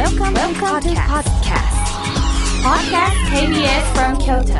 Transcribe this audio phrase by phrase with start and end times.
[0.00, 1.76] Welcome, Welcome to podcast.
[2.64, 4.56] Podcast KBS from Kyoto.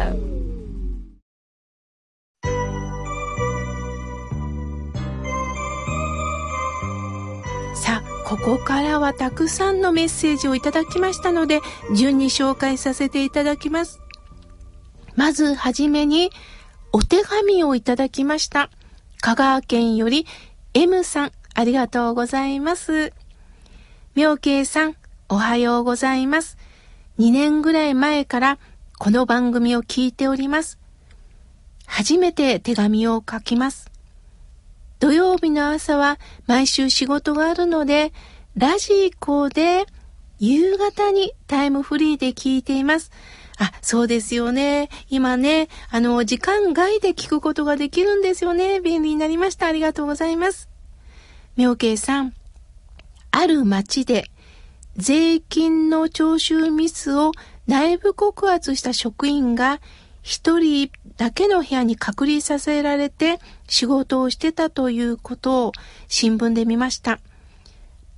[7.74, 11.62] さあ、ここからはたくさんのメッセージをいただきましたので、
[11.96, 13.98] 順に紹介させていただきます。
[15.16, 16.30] まずはじめに、
[16.92, 18.68] お手紙をいただきました。
[19.22, 20.26] 香川県より
[20.74, 23.14] M さん、ありがとうございます。
[24.14, 24.96] 妙慶さん、
[25.32, 26.58] おはようございます。
[27.20, 28.58] 2年ぐらい前から
[28.98, 30.76] この番組を聞いております。
[31.86, 33.92] 初めて手紙を書きます。
[34.98, 38.12] 土曜日の朝は毎週仕事があるので、
[38.56, 39.86] ラジコで
[40.40, 43.12] 夕方にタイムフリーで聞いています。
[43.56, 44.88] あ、そうですよね。
[45.10, 48.80] 今ね、あの、時間外で聞くことができるんですよね。
[48.80, 49.68] 便利になりました。
[49.68, 50.68] ありがとうございます。
[51.56, 52.34] 妙慶さん、
[53.30, 54.28] ある町で
[54.96, 57.32] 税金の徴収ミスを
[57.66, 59.80] 内部告発した職員が
[60.22, 65.72] 一人だけの部屋に隔離させられて仕事をしてたということを
[66.08, 67.20] 新聞で見ました。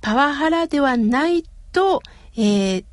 [0.01, 2.01] パワハラではないと、
[2.35, 2.85] えー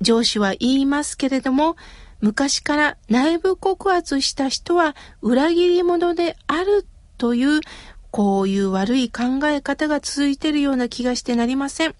[0.00, 1.76] 上司は言いますけれども、
[2.20, 6.86] 昔から内部告発した人は裏切り者である
[7.16, 7.60] という、
[8.10, 11.94] こういう悪い考え方が続いているような気がしてなりません。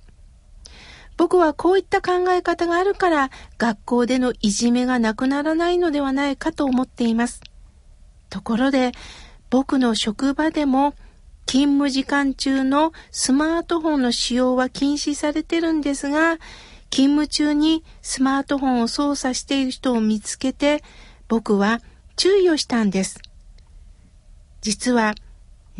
[1.18, 7.40] 僕はこういった考え方があるから、学校でのいじめがなくならないのではないかと思っています。
[8.30, 8.92] ところで、
[9.50, 10.94] 僕の職場でも、
[11.44, 16.38] 勤務時間中のスマートフォンの使用は禁止されてるんですが、
[16.90, 20.84] 勤務中にスマートフォンを操作している人を見つけて、
[21.26, 21.80] 僕は
[22.14, 23.20] 注意をしたんです。
[24.60, 25.14] 実は、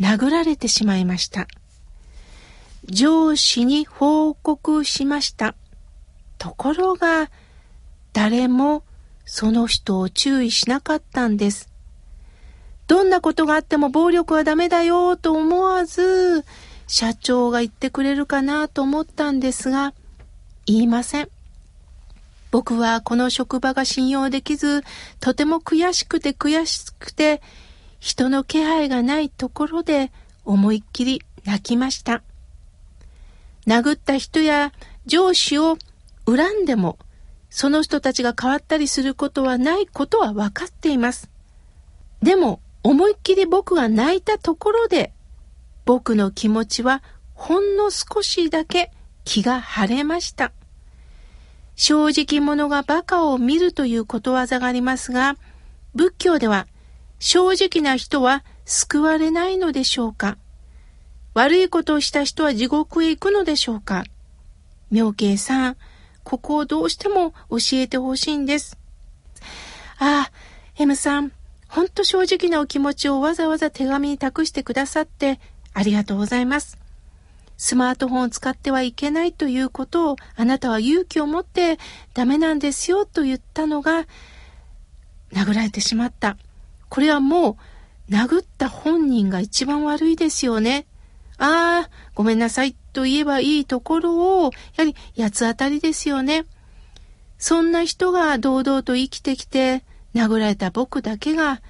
[0.01, 1.47] 殴られてしまいました。
[2.89, 5.55] 上司に報告しました。
[6.37, 7.29] ところが、
[8.13, 8.83] 誰も
[9.25, 11.69] その人を注意しなかったんです。
[12.87, 16.43] どんなことがあっても暴力はダメだよと思わず、
[16.87, 19.93] 社長が言ってくれるかなと思ったんですが、
[20.65, 21.29] 言いません。
[22.51, 24.83] 僕はこの職場が信用できず、
[25.19, 27.43] とても悔しくて悔しくて、
[27.99, 30.11] 人の気配がないところで
[30.45, 32.23] 思いっきり泣きました。
[33.67, 34.71] 殴った人や
[35.05, 35.77] 上司を
[36.25, 36.97] 恨んでも、
[37.49, 41.29] その人たちが変わったりすることはないことは分かっています。
[42.21, 45.13] でも、思いっきり僕が泣いたところで、
[45.85, 47.01] 僕の気持ちは
[47.33, 48.91] ほんの少しだけ
[49.23, 50.51] 気が晴れました。
[51.75, 55.37] 正直者が馬鹿を見るということわざがありますが、
[55.95, 56.67] 仏教では
[57.19, 60.37] 正直な人は救われないのでしょうか
[61.39, 64.03] 悪いことをした人は地獄へ行くのでしょうか？
[64.91, 65.77] 妙慶さん、
[66.25, 68.77] ここをどうしても教えてほしいんです。
[69.99, 70.31] ああ、
[70.75, 71.31] M さん、
[71.69, 75.39] ほんと正直なお気持ちをわざわざ手紙に託してくださって
[75.73, 76.77] ありがとうございます。
[77.55, 81.79] スマートフォンを使ってはいけないということをあなたは勇気を持って
[82.13, 84.07] ダメなんですよと言ったのが
[85.31, 86.35] 殴られてしまった。
[86.89, 87.57] これはも
[88.09, 90.85] う殴った本人が一番悪いですよね。
[91.39, 96.45] ああ、ごめんなさいと言えばいいところを、やはり八つ当たりですよね。
[97.37, 99.83] そんな人が堂々と生きてきて、
[100.13, 101.61] 殴られた僕だけが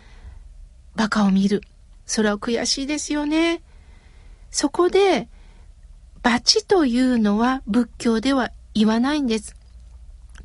[0.95, 1.61] 馬鹿を見る。
[2.05, 3.61] それは悔しいですよね。
[4.49, 5.29] そこで、
[6.23, 9.55] 罰というのは仏教では言わないんです。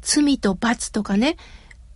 [0.02, 1.36] 罪と罰とかね、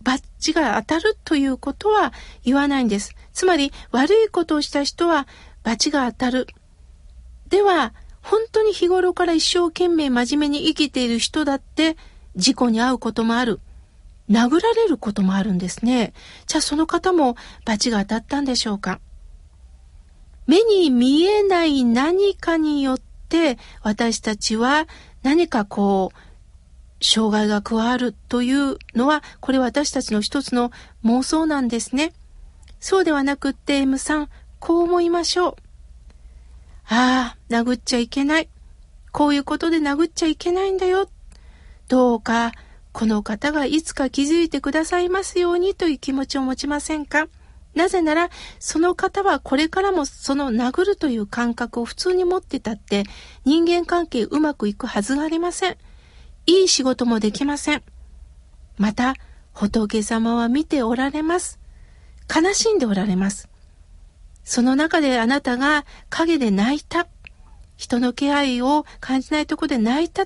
[0.01, 0.23] 罰
[0.53, 2.11] が当たるということは
[2.43, 3.15] 言わないんです。
[3.33, 5.27] つまり悪いことをした人は
[5.63, 6.47] 罰が当たる。
[7.49, 11.97] では、本当に日頃から一生懸命真面目に生きている人だって
[12.35, 13.59] 事故に遭うこともある。
[14.29, 16.13] 殴られることもあるんですね。
[16.45, 18.99] じゃあその方も罰が当たったんでしょうか
[20.45, 22.99] 目に見えない何かによっ
[23.29, 24.87] て私たちは
[25.23, 30.71] 何かこう障害が加わるというのはこれ私たちの一つの
[31.03, 32.13] 妄想なんですね。
[32.79, 34.29] そうではなくって M さん
[34.59, 35.68] こう思いましょう。
[36.91, 38.49] ああ、殴っちゃいけない。
[39.11, 41.07] こういうことで殴っちゃいけないんだよ。
[41.87, 42.51] どうか
[42.91, 47.27] この方がいつか気づいてくださいますようにという気持ちを持ちませんか？
[47.75, 53.03] なぜなら、その方はこれからもその殴るという感覚を普通に持ってたって、
[53.45, 55.77] 人間関係うまくいくはずがありません。
[56.47, 57.83] いい仕事もできません。
[58.77, 59.13] また、
[59.53, 61.59] 仏様は見ておられます。
[62.33, 63.48] 悲しんでおられます。
[64.49, 67.05] その中であなたが影で泣いた。
[67.77, 70.25] 人の気配を感じないとこで泣いた。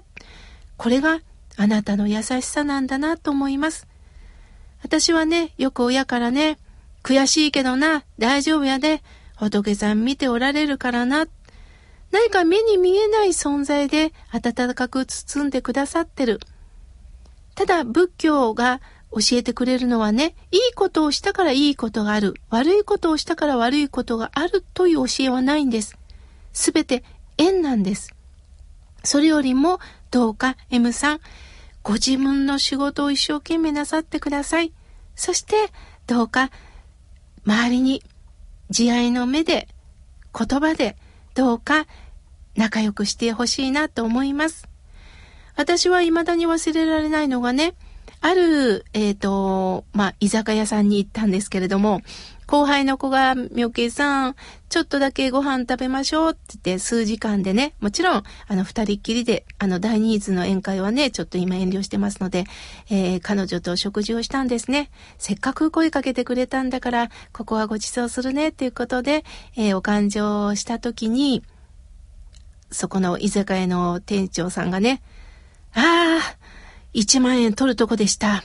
[0.78, 1.20] これが
[1.58, 3.86] あなたの優しさなんだなと思います。
[4.82, 6.58] 私はね、よく親からね、
[7.04, 9.04] 悔しいけどな、大丈夫やで、
[9.36, 11.26] 仏さん見ておられるからな。
[12.14, 16.40] 何か目に見えない存在で温かく包んでくださってる。
[17.56, 18.80] ただ仏教が
[19.14, 22.34] 教えてくれるのはね、いいことをしたからいいことがある。
[22.50, 25.98] 悪いことをしたから悪いことがあるという教えはないんです。
[26.52, 27.04] すべて
[27.38, 28.16] 縁なんです。
[29.04, 29.80] それよりも
[30.12, 31.20] どうか M さん、
[31.84, 34.72] ご自分の仕事を一生懸命なさってください。
[35.16, 35.56] そして
[36.08, 36.50] どうか
[37.46, 38.02] 周りに
[38.70, 39.68] 慈愛の目で、
[40.36, 40.98] 言葉で、
[41.36, 41.86] どうか
[42.56, 44.68] 仲良くしてほしいなと思います。
[45.56, 47.76] 私は未だに忘れられないのがね、
[48.26, 52.02] ある、えっ、ー、と、まあ、居酒屋さんに行ったんですけれども、
[52.48, 54.36] 後輩の子が、みょけいさん、
[54.70, 62.46] ちょっとだけご飯食べましょうって言って数時間でね、もちろん、あの、二人っきりで、あの、大ニーズの宴会はね、ちょっと今遠慮してますので、
[62.90, 64.90] えー、彼女と食事をしたんですね。
[65.18, 69.26] せっかく声かけてくれたんだから、ここはご馳走するね、っていうことで、
[69.58, 71.44] えー、お勘定した時に、
[72.72, 75.02] そこの居酒屋の店長さんがね、
[75.76, 76.43] ああ、
[76.94, 78.44] 一万円取るとこでした。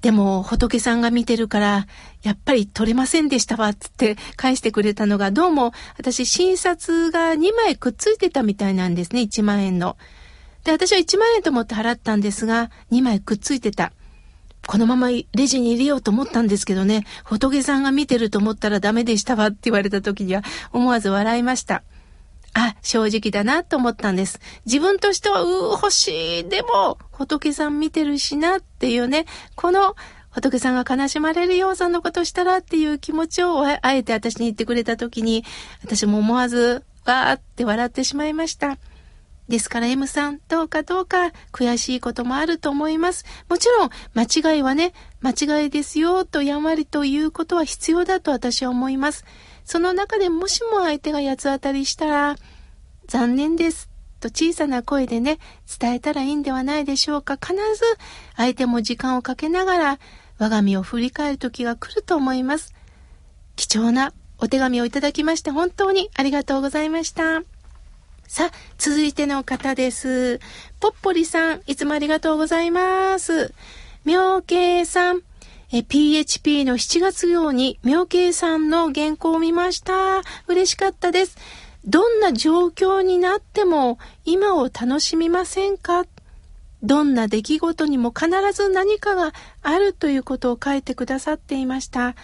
[0.00, 1.86] でも仏さんが見てるから、
[2.22, 9.96] やっぱり取れませんでしたわ、つって返してくれたのが、どうも私診察が2枚くっついてたみたいなんですね、1万円の。
[10.64, 13.92] で、私は1万円と思って払ったんですが、2枚くっついてた。
[14.66, 20.42] このままレジに入れようと思ったんですけどね、仏さんが見てると思ったらダメでしたわって言われた時には
[20.72, 21.82] 思わず笑いました。
[22.58, 24.40] あ、正直だなと思ったんです。
[24.66, 26.48] 自分としては、うー、欲しい。
[26.48, 29.94] でも、仏さん見てるしなっていうね、この
[30.30, 35.44] 仏さんが悲しまれるようさんのことしたらっていう気持ちをあえて私に言ってくれた時に、
[35.82, 38.78] 私も思わず、わーって笑ってしまいました。
[39.48, 43.24] ですから M さん、どうかどうか悔しいこともあると思います。
[43.48, 49.24] もちろん、間違いはね、間違いですよとやんわりということは必要だと私は思います。
[49.68, 52.36] その中でもしも相手が八つ当たりしたら、
[53.06, 55.38] 残念ですと小さな声でね、
[55.78, 57.34] 伝えたらいいんではないでしょうか。
[57.34, 57.84] 必ず
[58.34, 59.98] 相手も時間をかけながら
[60.38, 62.72] 我が身を振り返る時が来ると思います。
[63.56, 67.42] 貴重なお手紙をいただきまして本当にありがとうございました。
[68.26, 70.40] さあ、続いての方です。
[70.80, 73.52] ぽっぽりさん、いつもありがとうございます。
[74.06, 75.20] 妙慶さん、
[75.70, 80.22] え PHP の7月号に妙慶さんの原稿を見ました。
[80.46, 81.36] 嬉しかったです。
[81.84, 86.06] どんな状況になっても今を楽しみませんか？
[86.82, 89.32] どんな出来事にも必ず何かが
[89.62, 92.08] あるということを書いてくださっていました。
[92.08, 92.14] あ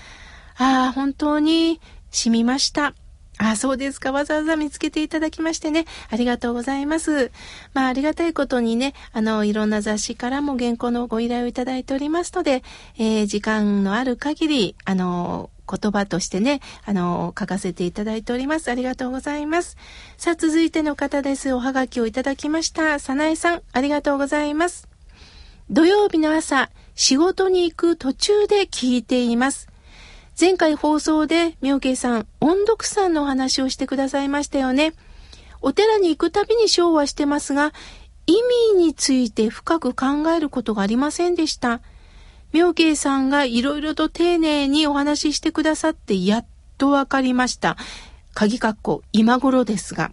[0.58, 1.81] あ、本当に
[2.11, 2.94] 染みました。
[3.38, 4.12] あ、そうですか。
[4.12, 5.86] わざわざ見つけていただきましてね。
[6.10, 7.32] ありがとうございます。
[7.72, 12.62] まあ、ありがたいことにね、あの、いろんな雑誌からも原稿のご依頼をいただいておりますので、
[12.96, 18.70] えー、時間のある限り、あの、言葉としてね、あの、書かせていただいております。
[18.70, 19.76] ありがとうございます。
[20.16, 21.52] さあ、続いての方です。
[21.52, 22.98] おはがきをいただきました。
[22.98, 24.88] さなえさん、ありがとうございます。
[25.70, 29.69] 土曜日の朝、仕事に行く途中で聞いています。
[30.38, 34.92] 前回放送で、妙慶さん、音読さんのお話をしてくださいましたよね。
[35.62, 37.72] お寺に行くたびに昭和してますが、
[38.26, 38.34] 意
[38.75, 41.81] 味について深く考えることがありませんでした。
[42.53, 46.46] 妙慶さんがいろいろと丁寧にお話ししてくださってやっ
[46.79, 47.76] とわかりました。
[48.34, 50.10] 鍵括弧、今頃ですが。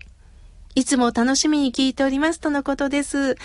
[0.75, 3.37] いつも楽しみに聞いておりますとのことです。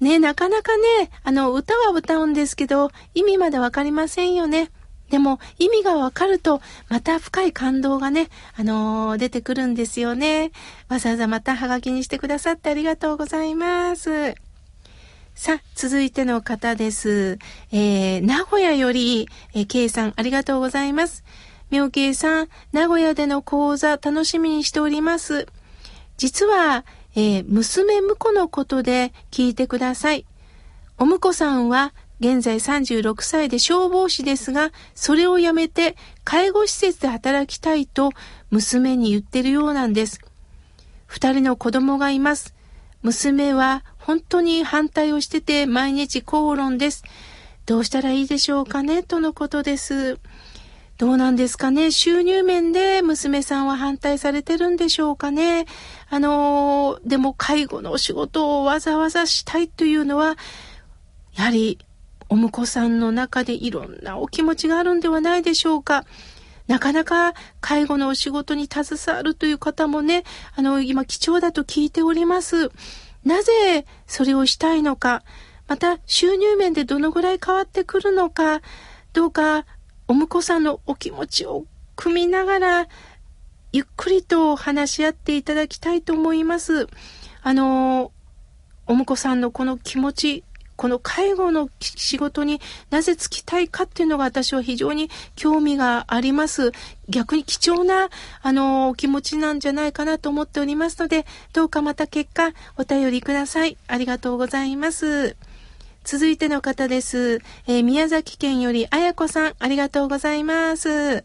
[0.00, 4.70] ね、なかなかね、あの、歌は歌うんですけど、意味までわかりませんよね。
[5.10, 10.52] でも意味がわかると、また深い感動がね、あのー、出てくるんですよね。
[10.88, 14.34] わざわざまたハガキにしてくださってありがとうございます。
[15.34, 17.38] さあ、続いての方です。
[17.72, 21.24] えー、名古屋より、えー、K さんありがとうございます。
[21.70, 25.46] 妙慶さん、名古屋での講座楽しみにしております。
[26.16, 30.26] 実は、えー、娘婿のことで聞いてください。
[30.98, 38.10] お婿さんは現在36歳で消防士ですが、それを辞めて介護施設で働きたいと
[38.50, 40.20] 娘に言ってるようなんです。
[41.06, 42.54] 二人の子供がいます。
[43.02, 47.04] 娘は本当に反対をしてて毎日口論です。
[47.64, 50.18] どうしたらいいでしょうかねとのことです。
[50.98, 55.64] どうなんですかね収入面で娘さんは反対されてるんでしょうかね
[56.10, 60.36] あのー、でも介護のお仕事をわざわざしたいというのは、
[61.34, 61.78] やはり
[62.30, 66.06] お婿さんの中でいろんなお気持ちがあるんではないでしょうか。
[66.68, 70.22] なかなか介護のお仕事に携わるという方もね、
[70.54, 72.70] あの、今貴重だと聞いております。
[73.24, 75.24] なぜそれをしたいのか。
[75.66, 78.60] また収入面でどのぐらい変わってくるのか、
[79.12, 79.66] どうか
[80.06, 82.88] お婿さんのお気持ちを汲みながら、
[83.72, 86.86] ゆっくりと話し合っていただきたいと思います。
[87.42, 88.12] あの、
[88.86, 90.44] お婿さんのこの気持ち、
[90.80, 92.58] この介護の仕事に
[92.88, 96.72] なぜ就きたいかっていうのが私は非常に興味があります。
[97.10, 98.08] 逆に貴重な、
[98.40, 103.76] あの、お気持ちなんじゃないかなと思っておりますので、どうかまた結果お便りください。
[103.88, 105.36] ありがとうございます。
[106.02, 107.42] 続いての方です。
[107.66, 111.24] えー、宮崎県よりあやこさん、ありがとうございます。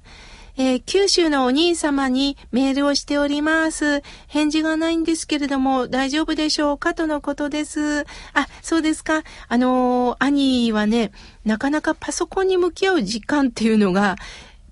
[0.58, 4.02] えー、九州のお兄様にメールをしております。
[4.28, 8.06] 返事がないんですけれども、大丈夫でしょうかとのことです。
[8.34, 9.24] あ、そうですか。
[9.48, 11.12] あのー、兄はね、
[11.44, 14.16] なかなかパソコンに向き合う時間っていうのが、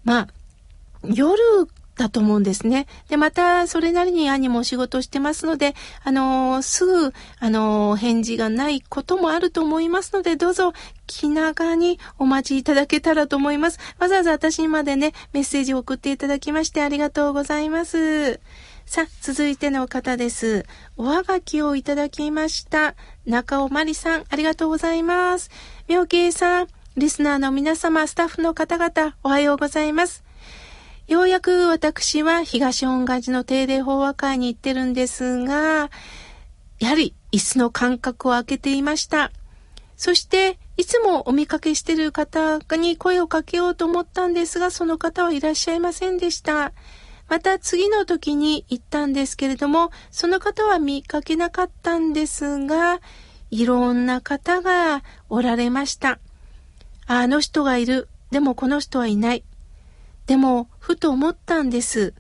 [0.04, 0.28] まあ、
[1.04, 1.38] 夜
[1.96, 2.88] だと思うんですね。
[3.10, 10.74] で、また、それなりに兄も仕事してますので、あのー、すぐ、あのー、返事がないこともあると思いますので、どうぞ、
[11.06, 13.80] 気長にお待ちいただけたらと思います。
[14.00, 18.40] わざわざ私にまでね、メッセージを送っていただきましてありがとうございます。
[18.86, 20.66] さあ、続いての方です。
[20.98, 22.96] おはがきをいただきました。
[23.26, 25.50] 中尾まりさん、ありがとうございます。
[25.88, 30.24] 妙慶さん、リスナーの皆様、スタッフの方々、おはようございます。
[31.14, 35.92] ようやく私は東恩賀寺の定例法話会に行ってるんですが、
[36.80, 39.32] やはり椅子の間隔を空けていました。
[39.96, 46.74] そして、いつもお見かけしてる方に声をかけようと思ったんですが、その方はいらっしゃいませんでした。
[47.30, 53.02] また次の時に行ったんですけれども、その方は見かけなかったんですが、
[53.52, 56.18] いろんな方がおられました。
[57.06, 58.10] あの人がいる。
[58.32, 59.44] でもこの人はいない。
[60.26, 62.14] でも、ふと思ったんです。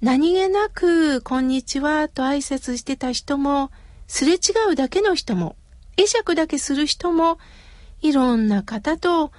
[0.00, 3.70] 何気なく、こんにちはと挨拶してた人も、
[4.08, 4.38] すれ違
[4.70, 5.54] うだけの人も、
[5.96, 7.38] 会釈だけする人も、
[8.02, 9.30] いろんな方と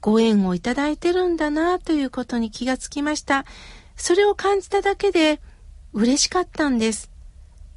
[0.00, 3.44] ご縁をいただいてるんだなということに気がつきました。
[3.96, 5.40] それを感じただけで
[5.92, 7.10] 嬉しかったんです。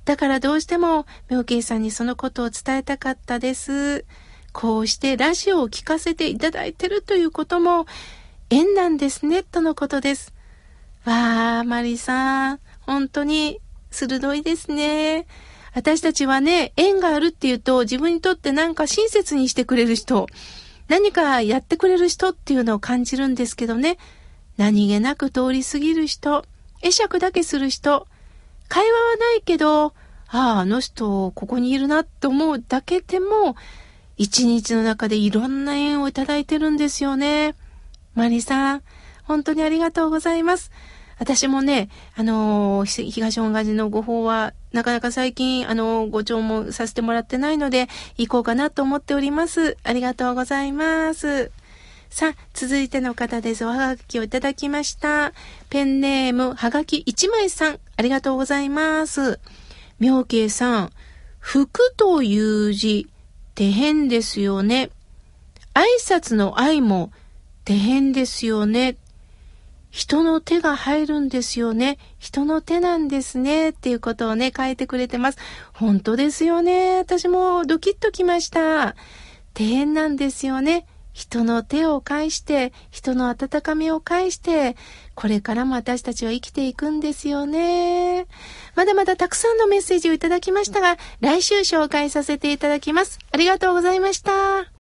[0.05, 4.05] だからどうしても妙慶さんにそのことを伝えたかったです。
[4.51, 7.85] こうしてラジオを聞かせていただいてるということも
[8.51, 10.34] 縁なんですね、とのことです。
[11.06, 13.60] わあ、マリさん、本当に
[13.91, 15.27] 鋭いですね。
[15.75, 20.25] 私たちはね、縁があるっていうと、自分にとってなんか親切にしてくれる人、
[20.88, 24.00] 何かやってくれる人っていうのを感じるんですけどね、
[24.58, 26.44] 何気なく通り過ぎる人、
[26.82, 28.08] 会釈だけする人、
[28.68, 29.94] 会話はないけど、
[30.27, 33.56] ああ、あの人、ここにいるなって思うだけでも、
[34.18, 37.56] 一日の中でいろんな縁をいただいてるんですよね。
[38.13, 38.84] マリさん、
[39.24, 40.72] 本当にありがとうございます。
[41.20, 49.78] 私もね、あのー、東本願寺のご法は、なかなか最近、あのー、ご聴もさせてもらってないので、行こうかなと思っております。
[49.84, 51.51] ありがとうございます。
[52.10, 53.66] さあ、続いての方です。
[53.66, 55.34] おはがきをいただきました。
[55.70, 59.39] ペンネーム、はがき1枚さん、ありがとうございます。
[60.00, 60.92] 妙慶さん、
[61.39, 64.89] 服という字って変ですよね。
[65.74, 67.12] 挨拶の愛も
[67.69, 68.97] 手変ですよね。
[69.91, 71.99] 人の手が入るんですよね。
[72.17, 73.69] 人の手なんですね。
[73.69, 75.38] っていうことをね、書いてくれてます。
[75.71, 76.97] 本当ですよね。
[76.97, 78.95] 私もドキッときました。
[79.53, 80.88] 手変なんですよね。
[81.13, 84.75] 人の手を介して、人の温かみを介して、
[85.13, 88.25] これからも私たちは生きていくんですよね。
[88.73, 93.19] まだまだたくさんのメッセージをいただきましたが、来週紹介させていただきます。
[93.31, 94.78] ありがとうございました。